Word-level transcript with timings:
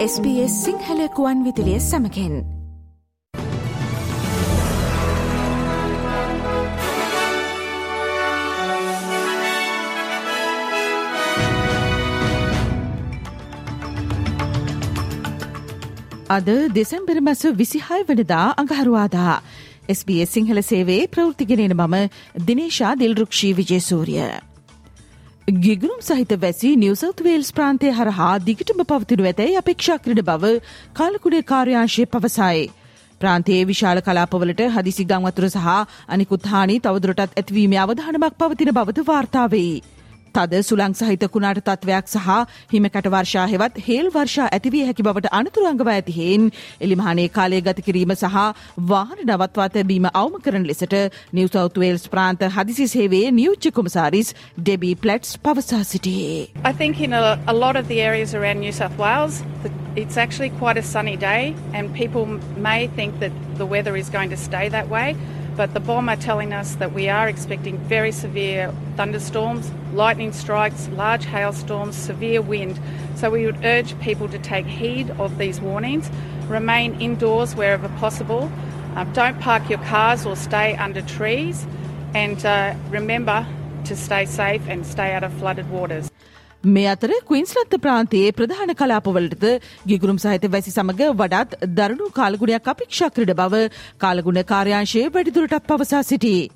SBS 0.00 0.52
සිංහලකුවන් 0.64 1.40
විදිලිය 1.44 1.80
සමකෙන් 1.80 2.34
අද 16.30 16.48
දෙසැම්බර 16.74 17.20
මස 17.20 17.44
විසිහය 17.52 18.02
වනදා 18.08 18.46
අඟහරුවාදා. 18.56 19.42
SBS 19.88 20.32
සිංහල 20.32 20.62
සේවේ 20.62 21.02
ප්‍රෘතිගෙනෙන 21.06 21.76
මම 21.76 21.96
දිනේශා 22.46 22.94
දිල්රුක්ෂී 22.94 23.52
විජේසූරිය. 23.52 24.49
ගිගුරුම් 25.50 26.00
සහිත 26.00 26.32
වැසි 26.36 26.68
නිවසෞත් 26.76 27.20
වේල්ස් 27.20 27.48
ප්‍රාන්තය 27.52 27.90
හරහා 27.92 28.32
දිගටම 28.40 28.82
පවතිනු 28.84 29.24
ඇතැයි 29.24 29.56
අපේක්ෂා 29.56 29.98
කරන 29.98 30.20
බව 30.22 30.50
කාලකුඩේ 30.94 31.42
කාර්යාංශය 31.44 32.06
පවසයි. 32.06 32.70
ප්‍රාන්තයේ 33.20 33.62
විශාල 33.66 34.00
කලාපවලට 34.00 34.62
හදිසි 34.70 35.06
ගංවතුර 35.06 35.48
සහ 35.48 35.70
අනිකුත් 36.08 36.46
හානි 36.46 36.76
තවදුරටත් 36.80 37.34
ඇතිවීම 37.34 37.74
අවධානමක් 37.78 38.38
පවතින 38.38 38.72
බවද 38.72 39.06
වාර්තාවෙයි. 39.06 39.82
තද 40.32 40.62
සුළං 40.62 40.94
සහිත 40.94 41.26
කුණාට 41.34 41.62
තත්වයක් 41.64 42.08
සහ 42.08 42.28
හිමකට 42.72 43.10
වර්ෂා 43.14 43.46
හෙවත් 43.52 43.80
හේල් 43.88 44.10
වර්ෂා 44.10 44.48
ඇතිවිය 44.50 44.84
හැකි 44.88 45.06
බවට 45.08 45.32
අනතුරංගව 45.32 45.92
ඇතිහෙන් 45.94 46.48
එලිමහනේ 46.80 47.28
කාලය 47.30 47.60
ගත 47.62 47.86
කිරීම 47.86 48.14
සහ 48.14 48.38
වාහන 48.90 49.24
නවත්වා 49.26 49.68
තැබීම 49.76 50.08
අවම 50.14 50.38
කරන 50.44 50.66
ලෙසට 50.66 50.96
නිවසෞත්වේල්ස් 51.32 52.08
ප්‍රාන්ත 52.08 52.46
හදිසි 52.56 52.88
සේවේ 52.94 53.24
නියුච්ච 53.32 53.70
කොමසාරිස් 53.72 54.34
ඩෙබී 54.58 54.94
ප්ලට්ස් 54.96 55.38
පවසා 55.44 55.82
සිටියේ. 55.84 56.48
I 56.64 56.72
think 56.74 57.00
in 57.00 57.12
a, 57.14 57.38
a 57.46 57.54
lot 57.54 57.76
of 57.76 57.88
the 57.88 58.00
areas 58.02 58.34
around 58.34 58.60
New 58.60 58.72
South 58.72 58.96
Wales, 58.98 59.42
the, 59.62 59.70
it's 59.96 60.16
actually 60.16 60.50
quite 60.62 60.78
a 60.78 60.82
sunny 60.84 61.16
day, 61.18 61.54
and 61.74 61.94
people 61.94 62.24
may 62.58 62.88
think 62.88 63.20
that 63.20 63.32
the 63.56 63.66
weather 63.66 63.96
is 63.96 64.10
going 64.10 64.30
to 64.30 64.36
stay 64.36 64.68
that 64.70 64.88
way. 64.88 65.16
But 65.60 65.74
the 65.74 65.80
bomb 65.80 66.08
are 66.08 66.16
telling 66.16 66.54
us 66.54 66.76
that 66.76 66.94
we 66.94 67.10
are 67.10 67.28
expecting 67.28 67.76
very 67.76 68.12
severe 68.12 68.72
thunderstorms, 68.96 69.70
lightning 69.92 70.32
strikes, 70.32 70.88
large 70.88 71.26
hailstorms, 71.26 71.96
severe 71.96 72.40
wind. 72.40 72.80
So 73.16 73.28
we 73.28 73.44
would 73.44 73.62
urge 73.62 74.00
people 74.00 74.26
to 74.30 74.38
take 74.38 74.64
heed 74.64 75.10
of 75.18 75.36
these 75.36 75.60
warnings, 75.60 76.08
remain 76.48 76.98
indoors 76.98 77.54
wherever 77.54 77.90
possible, 77.98 78.50
uh, 78.96 79.04
don't 79.12 79.38
park 79.38 79.68
your 79.68 79.80
cars 79.80 80.24
or 80.24 80.34
stay 80.34 80.76
under 80.76 81.02
trees, 81.02 81.66
and 82.14 82.42
uh, 82.46 82.74
remember 82.88 83.46
to 83.84 83.94
stay 83.94 84.24
safe 84.24 84.62
and 84.66 84.86
stay 84.86 85.12
out 85.12 85.24
of 85.24 85.32
flooded 85.34 85.68
waters. 85.68 86.09
මේ 86.64 86.86
අතර 86.86 87.10
ක්වින්ස්ලත්ත 87.24 87.74
ප්‍රාන්තයේ 87.78 88.32
ප්‍රධාන 88.32 88.74
කලාපවලටද 88.74 89.44
ගිගුරුම් 89.86 90.18
සහිත 90.18 90.44
වැසි 90.46 90.70
සමඟ 90.70 91.14
වඩාත් 91.14 91.56
දරුණු 91.70 92.10
කාලගුණයක් 92.12 92.68
අපික්ෂා 92.68 93.10
ක්‍රඩ 93.10 93.34
බව 93.34 93.70
කාලගුණ 93.98 94.42
කාර්යාංශයේ 94.44 95.08
වැඩිදුරටත් 95.08 95.66
පවසා 95.66 96.02
සිටි. 96.02 96.50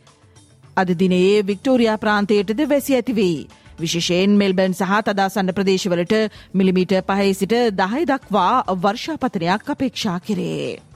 අද 0.77 0.88
දිනයේ 0.94 1.42
වික්ටෝරයා 1.42 1.98
ප්‍රාන්තයටද 1.98 2.60
වැසි 2.69 2.94
ඇතිවෙයි. 2.94 3.48
විශෂයෙන් 3.78 4.36
මෙල්බන් 4.36 4.75
සහ 4.75 5.02
තදාසන්න 5.02 5.52
ප්‍රදේශවලට 5.52 6.14
මිලිමීට 6.52 6.98
පහහි 7.02 7.34
සිට 7.34 7.55
දහයි 7.75 8.05
දක්වා 8.06 8.64
වර්ෂාපතනයක් 8.78 9.70
අපේක්ෂා 9.70 10.19
කරේ. 10.20 10.94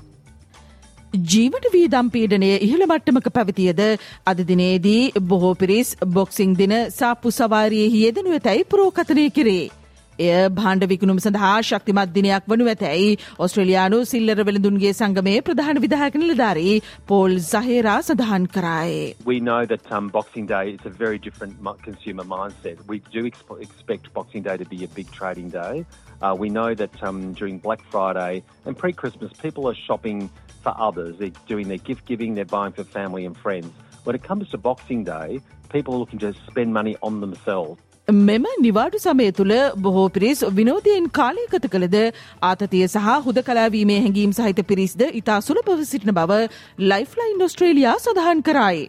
ජීවන 1.13 1.65
වීදම් 1.73 2.09
පීඩනය 2.11 2.51
ඉහළ 2.59 2.85
මට්ටමක 2.87 3.29
පැවතියද 3.33 3.81
අද 4.27 4.41
දිනේදී 4.45 5.13
බොහෝ 5.23 5.55
පිරිස් 5.55 5.97
බොක්සිං 6.09 6.55
දින 6.55 6.75
සාප්පු 6.91 7.33
සවාරයෙහි 7.33 8.05
යෙදනු 8.05 8.33
ඇතැයි 8.33 8.65
පුරෝකතනය 8.67 9.31
කරේ. 9.31 9.71
එය 10.20 10.50
භාණ්ඩ 10.58 10.84
විකුණුම් 10.90 11.20
සඳහා 11.20 11.52
ශක්තිමත් 11.68 12.12
දිනයක් 12.16 12.50
වනු 12.52 12.68
ඇතැයි 12.74 13.08
ඔස්ට්‍රලයානු 13.46 14.00
සිල්ලර 14.12 14.44
වෙළඳුන්ගේ 14.50 14.92
සංගමේ 15.00 15.40
ප්‍රධාන 15.48 15.82
විදාහක 15.86 16.18
නිලධාරී 16.24 16.76
පෝල් 17.08 17.38
සහේරා 17.48 17.96
සඳහන් 18.02 18.46
කරායි. 18.56 19.00
We 19.26 19.38
know 19.40 19.60
that 19.66 19.92
um, 19.92 20.10
Boxing 20.10 20.46
Day 20.46 20.66
is 20.72 20.86
a 20.86 20.94
very 21.04 21.18
different 21.18 21.54
consumer 21.88 22.26
mindset. 22.36 22.84
We 22.88 23.00
do 23.16 23.24
exp- 23.32 23.62
expect 23.62 24.14
Boxing 24.14 24.44
Day 24.44 24.58
to 24.58 24.66
be 24.66 24.84
a 24.84 24.92
big 25.00 25.10
trading 25.12 25.50
day. 25.50 25.86
Uh, 26.22 26.36
we 26.40 26.50
know 26.50 26.70
that 26.74 27.02
um, 27.04 27.34
during 27.34 27.58
Black 27.58 27.82
Friday 27.94 28.44
and 28.66 28.78
pre-Christmas, 28.78 29.34
people 29.46 29.68
are 29.68 29.76
shopping 29.76 30.30
for 30.62 30.74
others. 30.80 31.18
They're 31.18 31.40
doing 31.48 31.68
their 31.68 31.84
gift 31.90 32.06
giving, 32.06 32.36
they're 32.36 32.46
buying 32.46 32.72
for 32.72 32.86
family 32.86 33.26
and 33.26 33.36
friends. 33.36 33.72
When 34.06 34.16
it 34.16 34.24
comes 34.24 34.50
to 34.52 34.58
Boxing 34.58 35.04
Day, 35.04 35.42
people 35.70 35.96
are 35.96 35.98
looking 35.98 36.20
to 36.20 36.34
spend 36.48 36.74
money 36.74 36.96
on 37.02 37.20
themselves. 37.20 37.82
මෙම 38.09 38.45
නිවාඩු 38.59 38.99
සමය 38.99 39.25
තුළ 39.33 39.51
බොහෝ 39.79 40.05
පිරිස් 40.11 40.39
විනෝදයෙන් 40.53 41.09
කාලය 41.13 41.43
ගත 41.51 41.69
කළද 41.69 41.97
ආතතිය 42.43 42.85
සහ 42.85 43.09
හුද 43.27 43.41
කලාවීමේ 43.43 43.99
හැඟීම් 43.99 44.33
සහිත 44.35 44.63
පිරිස්ද 44.67 45.03
ඉතා 45.13 45.41
සුලභව 45.43 45.83
සිටින 45.85 46.15
බව 46.15 46.39
ලයිෆ්ලයින් 46.85 47.45
ඔස්ට්‍රේලියයා 47.47 47.99
සඳහන් 47.99 48.41
කරයි. 48.43 48.89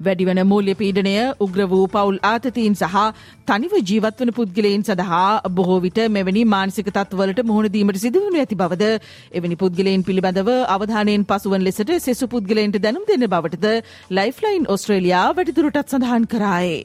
වැඩිවන 0.00 0.42
මූල්‍ය 0.44 0.74
පීඩනය 0.74 1.16
උග්‍ර 1.40 1.64
වූ 1.66 1.86
පවුල් 1.88 2.20
ආතතීන් 2.24 2.76
සහ 2.76 3.00
තනිව 3.46 3.78
ජීවත්වන 3.82 4.34
පුද්ගලයින් 4.34 4.84
සඳහා 4.84 5.24
බොහෝ 5.54 5.80
විට 5.80 6.04
මෙවැනි 6.10 6.44
මානසික 6.50 6.92
තත්වලට 6.92 7.42
මුහුණදීමට 7.46 8.04
සිදුවනු 8.04 8.44
ඇති 8.44 8.62
බවද 8.62 8.94
එවැනි 9.32 9.60
පුද්ගලයින් 9.64 10.04
පිළිබඳව 10.04 10.54
අවධානයෙන් 10.68 11.26
පසුවන් 11.26 11.64
ලෙසට 11.64 11.96
සෙසු 12.02 12.28
පුද්ගලයින්ට 12.28 12.80
දැනුම් 12.80 13.08
දෙන්න 13.08 13.28
බවටද 13.28 13.76
ලයිෆ්ලයින් 14.12 14.70
ඔස්ට්‍රේලියයා 14.70 15.28
වැඩිදුරටත් 15.34 15.86
සඳහන් 15.88 16.32
කරායේ. 16.32 16.80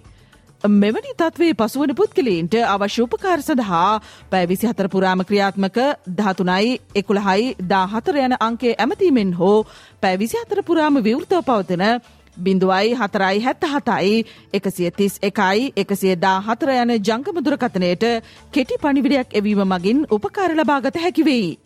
මෙවැනි 0.63 1.13
තත්වේ 1.13 1.53
පසුවන 1.53 1.93
පුද්ගලීන්ට 1.93 2.55
අවශ්‍ය 2.65 3.01
උපකාර 3.03 3.39
සඳහා 3.39 4.01
පැවිසි 4.31 4.67
හතර 4.67 4.87
පුරාම 4.87 5.21
ක්‍රියාත්මක 5.21 5.77
ධාතුනයි 6.11 6.79
එකුළහයි 6.95 7.55
දා 7.63 7.85
හතර 7.87 8.17
යන 8.17 8.35
අංකේ 8.39 8.73
ඇමතීමෙන් 8.77 9.33
හෝ 9.33 9.65
පැවිසි 10.01 10.37
හතර 10.39 10.63
පුරාම 10.63 10.97
විවෘතව 10.99 11.43
පවතන 11.43 11.83
බිඳුවයි 12.37 12.95
හතරයි 12.95 13.41
හැත්ත 13.41 13.67
හතයි 13.67 14.25
එකසිය 14.53 14.91
තිස් 14.91 15.19
එකයි 15.21 15.71
එකසිය 15.77 16.15
දා 16.17 16.39
හතර 16.41 16.73
යන 16.75 16.95
ජංගමදුරකතනයට 16.99 18.05
කෙටි 18.53 18.79
පනිවිඩයක් 18.79 19.29
එවීම 19.33 19.63
මගින් 19.67 20.05
උපකාර 20.09 20.51
ලබාගත 20.53 20.97
හැකිවෙයි. 20.97 21.57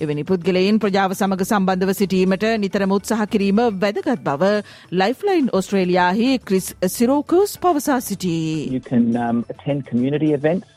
එවැනි 0.01 0.25
පුද්ගලයින් 0.27 0.77
ප්‍රජාව 0.79 1.13
සමඟ 1.15 1.41
සම්බන්ධව 1.45 1.93
සිටීමට 2.01 2.45
නිතරම 2.65 2.93
උත්සාහ 2.97 3.25
කිරීම 3.33 3.61
වැදගත් 3.85 4.21
බව 4.27 4.43
ලයිෆ්ලයින් 5.01 5.49
ඔස්ට්‍රේලියාහි 5.59 6.29
ක්‍රිස් 6.51 6.69
සිරෝකස් 6.97 7.59
පවසා 7.65 8.01
සිටී. 8.01 8.71
You 8.77 8.83
can 8.91 9.07
um, 9.19 9.45
attend 9.51 9.87
community 9.91 10.31
events. 10.33 10.69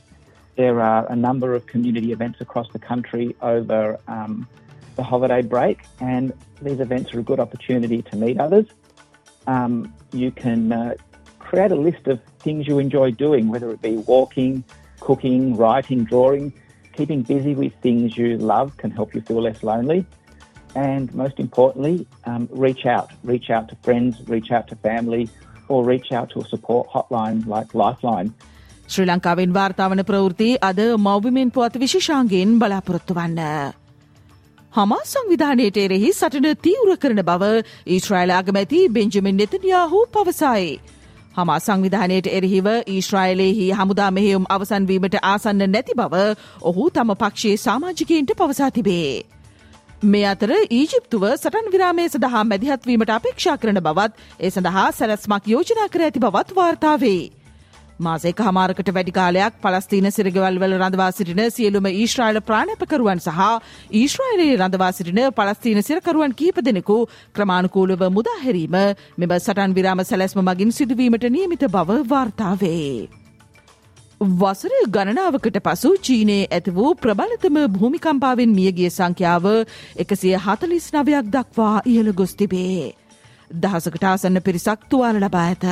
There 0.58 0.82
are 0.82 1.06
a 1.10 1.18
number 1.18 1.54
of 1.58 1.68
community 1.68 2.12
events 2.12 2.42
across 2.42 2.68
the 2.74 2.82
country 2.82 3.36
over 3.42 3.98
um, 4.08 4.48
the 4.97 5.03
holiday 5.03 5.43
break, 5.43 5.79
and 6.01 6.33
these 6.63 6.81
events 6.81 7.13
are 7.15 7.21
a 7.21 7.23
good 7.23 7.41
opportunity 7.41 8.03
to 8.03 8.17
meet 8.17 8.41
others. 8.41 8.67
Um, 9.47 9.95
you 10.13 10.31
can 10.31 10.73
uh, 10.73 10.95
create 11.39 11.71
a 11.71 11.77
list 11.77 12.07
of 12.07 12.21
things 12.41 12.67
you 12.67 12.79
enjoy 12.79 13.11
doing, 13.13 13.49
whether 13.49 13.71
it 13.71 13.83
be 13.83 13.97
walking, 13.97 14.65
cooking, 15.01 15.57
writing, 15.57 16.05
drawing. 16.05 16.53
Keeping 16.97 17.23
busy 17.23 17.55
with 17.55 17.75
things 17.83 18.17
you 18.17 18.39
love 18.39 18.77
can 18.79 18.91
help 18.91 19.15
you 19.15 19.21
feel 19.21 19.43
less 19.43 19.63
lonely. 19.63 20.07
And 20.75 21.15
most 21.15 21.39
importantly, 21.39 22.07
um, 22.25 22.49
reach 22.51 22.87
out. 22.87 23.11
Reach 23.23 23.51
out 23.51 23.69
to 23.69 23.77
friends, 23.83 24.17
reach 24.29 24.51
out 24.51 24.67
to 24.69 24.77
family, 24.77 25.29
or 25.69 25.85
reach 25.85 26.13
out 26.13 26.31
to 26.31 26.41
a 26.41 26.45
support 26.45 26.89
hotline 26.89 27.47
like 27.47 27.75
Lifeline. 27.75 28.33
ශ්‍රී 28.89 29.05
ලංකාවෙන් 29.05 29.53
වාර්තාවන 29.53 30.03
ප්‍රවෘති 30.03 30.55
අද 30.69 30.81
මෞබිමෙන් 31.07 31.51
පුවත් 31.57 31.77
විශෂාන්ගෙන් 31.77 32.59
බලාපොරොත්තු 32.59 33.15
වන්න. 33.15 33.41
හමා 34.74 35.06
සංවිධානයට 35.06 35.78
එරෙහි 35.80 36.10
සටන 36.12 36.46
තීවර 36.60 36.92
කරන 36.98 37.18
බව 37.24 37.48
ඊශ්‍රයිල් 37.90 38.32
අගමැති 38.32 38.78
බෙන්ජමින් 38.90 39.36
නෙතනයාහු 39.38 40.00
පවසයි. 40.10 40.70
හමා 41.36 41.58
සංවිධානයට 41.60 42.30
එරෙහිව 42.30 42.70
ඊශ්‍රයිලයෙහි 42.70 43.66
හමුදා 43.74 44.08
මෙහෙයුම් 44.12 44.46
අවසන්වීමට 44.50 45.18
ආසන්න 45.24 45.66
නැති 45.68 45.98
බව 45.98 46.24
ඔහු 46.64 46.88
තම 46.92 47.12
පක්ෂයේ 47.18 47.58
සාමාජිකයන්ට 47.58 48.32
පවසා 48.36 48.72
තිබේ. 48.72 49.12
මේ 50.06 50.24
අතර 50.28 50.56
ඊජිප්තුව 50.72 51.28
සටන් 51.32 51.70
විරාමය 51.70 52.08
සඳහා 52.08 52.46
මැදිහත්වීමට 52.46 53.12
අපේක්ෂා 53.12 53.58
කරන 53.58 53.82
බවත් 53.82 54.14
ඒ 54.40 54.52
සඳහා 54.52 54.88
සැලස්මක් 54.94 55.48
යෝජනා 55.48 55.90
කර 55.90 56.02
ඇති 56.02 56.20
බවත් 56.22 56.56
වාර්තාවේ. 56.56 57.41
මාසේක 58.02 58.42
හමාරකට 58.42 58.90
වැඩි 58.92 59.14
කාලයක් 59.14 59.58
පලස්තීන 59.62 60.08
සිරගවල් 60.12 60.58
වල 60.58 60.74
රඳවා 60.78 61.10
සිටින 61.12 61.42
සියලුම 61.50 61.88
ඊශ්‍රායිල 61.92 62.42
ප්‍රාණපකරුවන් 62.42 63.22
සහ 63.22 63.40
ඊශ්‍රායිලයේ 63.94 64.58
රඳවා 64.58 64.92
සිටින 64.92 65.22
පලස්තීන 65.34 65.82
සිරකරුවන් 65.84 66.36
කීප 66.36 66.62
දෙනෙකු 66.62 66.98
ක්‍රමානුකූලව 67.34 68.04
මුදාහැරීම 68.12 68.78
මෙම 69.18 69.38
සටන් 69.38 69.76
විරාම 69.76 70.04
සැලැස්ම 70.04 70.44
මගින් 70.44 70.72
සිදුවීමට 70.74 71.28
නියමිත 71.30 71.66
බව 71.70 72.00
වාර්තාවේ. 72.08 73.10
වසර 74.36 74.74
ගණනාවකට 74.90 75.58
පසු 75.62 75.96
චීනයේ 76.00 76.48
ඇති 76.50 76.74
වූ 76.74 76.94
ප්‍රබලතම 76.98 77.58
භූමිකම්පාවෙන් 77.74 78.52
මියගිය 78.54 78.90
සංඛ්‍යාව 78.92 79.46
එකසිය 79.98 80.38
හතලිස් 80.40 80.94
නවයක් 80.94 81.34
දක්වා 81.34 81.76
ඉහළ 81.88 82.14
ගොස් 82.14 82.36
තිබේ. 82.36 82.94
දහසකට 83.56 84.06
ආසන්න 84.06 84.42
පිරිසක් 84.42 84.90
තුවාල 84.90 85.20
ලබා 85.20 85.46
ඇත. 85.48 85.66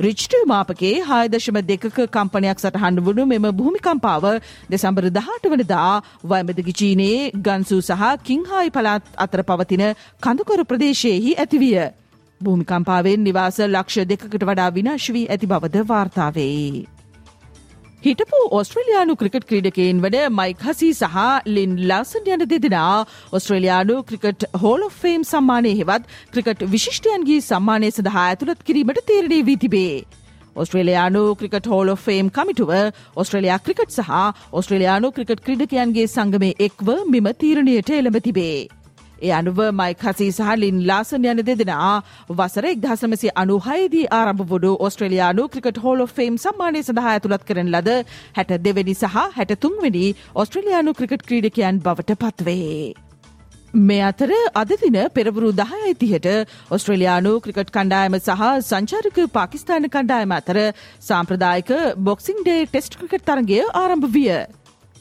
රිච්ට 0.00 0.34
මාපගේ 0.46 0.92
හායදශම 1.02 1.56
දෙකක 1.62 1.86
කම්පනයක් 2.08 2.58
සටහන් 2.58 3.00
වුණු 3.02 3.24
මෙම 3.26 3.46
භූමිකම්පාව 3.52 4.26
දෙසම්බර 4.68 5.06
දහට 5.10 5.50
වනදා 5.52 5.94
වයමදගි 6.24 6.74
චීනයේ 6.74 7.30
ගන්සු 7.40 7.78
සහ 7.82 8.12
කිංහායි 8.22 8.70
පලාත් 8.70 9.08
අතර 9.18 9.42
පවතින 9.44 9.84
කඳුකොර 10.22 10.60
ප්‍රදේශයෙහි 10.64 11.32
ඇතිවිය. 11.36 11.88
භූමිකම්පාවෙන් 12.40 13.20
නිවාස 13.22 13.58
ලක්ෂ 13.66 14.06
දෙකට 14.06 14.38
වඩා 14.42 14.70
විනාශ 14.72 15.10
වී 15.10 15.26
ඇති 15.28 15.46
බවද 15.46 15.84
වාර්තාවේ. 15.84 16.97
හිටපු 18.02 18.40
ඔස්ට්‍රලයානු 18.50 19.14
ක්‍රිකට් 19.20 19.46
ක්‍රීඩකයෙන් 19.46 20.02
වන 20.02 20.34
මයික් 20.34 20.60
හසි 20.66 20.90
සහ 20.92 21.16
ලින් 21.48 21.72
ලාසන් 21.88 22.28
යන 22.34 22.44
දෙදෙනා 22.52 22.92
ඔස්ට්‍රලයානු 23.32 23.96
ක්‍රිකට් 24.10 24.46
හෝල් 24.62 24.84
ෆේම් 25.00 25.24
සම්මානය 25.24 25.72
හෙවත් 25.80 26.06
ක්‍රිකට් 26.32 26.62
විශිෂ්ටයන්ගේ 26.74 27.40
සම්මානය 27.42 27.90
සඳහා 27.90 28.26
ඇතුළත් 28.26 28.62
කිරීමට 28.62 29.02
තේරණය 29.10 29.40
වී 29.48 29.58
තිබේ. 29.58 29.96
ඔස්ට්‍රලයානු 30.56 31.24
ක්‍රිකට් 31.34 31.66
හෝල් 31.66 31.94
ෆේම් 31.98 32.30
කමිටුව 32.30 32.72
ඔස්ට්‍රලයා 33.16 33.58
ක්‍රිකට් 33.66 33.98
සහ 33.98 34.14
ඔස්ට්‍රලයානු 34.52 35.10
ක්‍රිකට් 35.12 35.44
ක්‍රීඩකයන්ගේ 35.46 36.08
සංගමය 36.08 36.54
එක්ව 36.60 36.94
මෙම 37.12 37.32
තීරණයට 37.42 37.90
එළඹ 37.92 38.20
තිබේ. 38.22 38.68
ඒ 39.20 39.32
අනුව 39.32 39.58
මයික් 39.74 40.04
හසී 40.06 40.30
සහ 40.30 40.52
ලින් 40.56 40.78
ලාසන් 40.84 41.26
යන 41.26 41.42
දෙදෙනා 41.42 41.94
වසර 42.32 42.66
එක්දහසමසි 42.66 43.34
අනුහයේදී 43.36 44.04
ආරම්භ 44.12 44.44
වුඩු 44.48 44.70
ඔස්ට්‍රලයානු 44.80 45.48
ක්‍රිකට 45.48 45.82
හෝල 45.82 46.06
ෆේම් 46.12 46.38
සම්මානය 46.38 46.82
සඳහා 46.82 47.10
ඇතුළත් 47.10 47.44
කරන 47.44 47.72
ලද 47.72 47.98
හැට 48.36 48.54
දෙවැනි 48.60 48.94
සහ 48.96 49.18
හැට 49.34 49.58
තුන්වැනි 49.58 50.06
ඔස්ට්‍රලයානු 50.36 50.94
ක්‍රිකට් 50.94 51.28
ක්‍රීඩකයන් 51.28 51.80
බවට 51.80 52.18
පත්වේ. 52.22 52.94
මේ 53.74 54.02
අතර 54.02 54.30
අදදින 54.54 54.98
පෙරවරු 55.10 55.52
දහයයි 55.54 55.94
තිහට 55.96 56.28
ඔස්ට්‍රලයානු 56.70 57.32
ක්‍රිකට් 57.40 57.70
කණ්ඩායම 57.70 58.14
සහ 58.16 58.44
සංචාරක 58.62 59.18
පාකිස්ාන 59.30 59.88
කණ්ඩායම 59.88 60.32
අතර 60.32 60.58
සාම්ප්‍රදායක 61.00 61.74
බොක්සිං 62.02 62.40
ඩේ 62.40 62.66
ටෙස්ට් 62.66 62.96
ක්‍රිකට් 62.96 63.26
තරගේ 63.26 63.66
ආරම්භ 63.74 64.08
විය. 64.10 64.30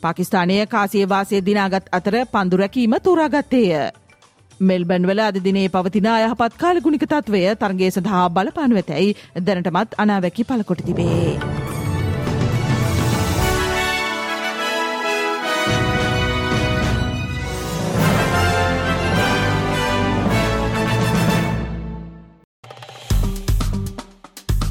පාකිස්ානය 0.03 0.57
කාසියවාසය 0.67 1.41
දිනාගත් 1.41 1.87
අතර 1.91 2.15
පන්දුරැකීම 2.27 2.93
තෝරාගත්තේය. 2.99 4.06
මෙල්බන් 4.61 5.05
වල 5.05 5.19
අද 5.21 5.39
දිනේ 5.41 5.69
පවතින 5.69 6.09
අයහපත් 6.09 6.57
කාලගුණික 6.57 7.05
තත්වය 7.05 7.43
තරගේ 7.57 7.91
සඳහා 7.91 8.27
බලපානු 8.31 8.75
ඇතැයි 8.75 9.15
දැනටමත් 9.41 9.97
අනාවැකි 9.97 10.43
පලකොට 10.45 10.81
තිබේ. 10.83 11.75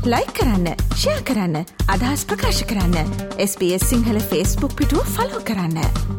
ලයි 0.06 0.27
කරන්න 0.31 0.67
ෂයා 0.93 1.23
කරන්න 1.23 1.56
අදහස් 1.89 2.23
ප්‍රකාශ 2.25 2.62
කරන්න 2.65 3.17
SBS 3.41 3.89
සිංහල 3.89 4.23
ෆස්බුක් 4.23 4.79
පිටුව 4.79 5.11
ෆලෝ 5.11 5.43
කරන්න. 5.43 6.16